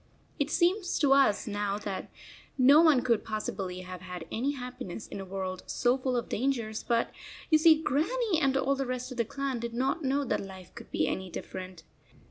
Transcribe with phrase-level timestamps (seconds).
[0.39, 2.09] It seems to us now that
[2.57, 6.81] no one could possibly have had any happiness in a world so full of dangers,
[6.81, 7.11] but
[7.51, 10.73] you see Grannie and all the rest of the clan did not know that life
[10.73, 11.83] could be any different.